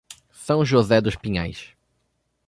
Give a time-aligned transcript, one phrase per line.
[0.31, 1.75] São José dos Pinhais